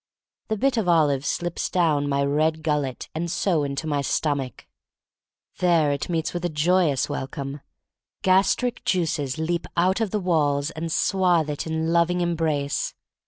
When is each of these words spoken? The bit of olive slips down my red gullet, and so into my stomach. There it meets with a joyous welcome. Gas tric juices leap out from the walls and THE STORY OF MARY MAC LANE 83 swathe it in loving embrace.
The 0.47 0.57
bit 0.57 0.77
of 0.77 0.87
olive 0.89 1.23
slips 1.27 1.69
down 1.69 2.09
my 2.09 2.23
red 2.23 2.63
gullet, 2.63 3.07
and 3.13 3.29
so 3.29 3.63
into 3.63 3.85
my 3.85 4.01
stomach. 4.01 4.65
There 5.59 5.91
it 5.91 6.09
meets 6.09 6.33
with 6.33 6.43
a 6.43 6.49
joyous 6.49 7.07
welcome. 7.07 7.61
Gas 8.23 8.55
tric 8.55 8.83
juices 8.83 9.37
leap 9.37 9.67
out 9.77 9.99
from 9.99 10.09
the 10.09 10.19
walls 10.19 10.71
and 10.71 10.85
THE 10.85 10.89
STORY 10.89 11.21
OF 11.21 11.21
MARY 11.21 11.29
MAC 11.29 11.35
LANE 11.35 11.51
83 11.51 11.53
swathe 11.53 11.53
it 11.53 11.67
in 11.81 11.93
loving 11.93 12.21
embrace. 12.21 12.95